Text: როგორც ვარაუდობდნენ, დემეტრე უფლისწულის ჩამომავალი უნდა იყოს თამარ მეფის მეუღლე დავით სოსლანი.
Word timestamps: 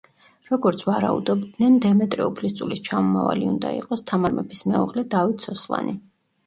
როგორც 0.51 0.79
ვარაუდობდნენ, 0.87 1.75
დემეტრე 1.85 2.27
უფლისწულის 2.31 2.83
ჩამომავალი 2.89 3.47
უნდა 3.53 3.75
იყოს 3.83 4.05
თამარ 4.13 4.35
მეფის 4.41 4.67
მეუღლე 4.73 5.07
დავით 5.17 5.49
სოსლანი. 5.51 6.01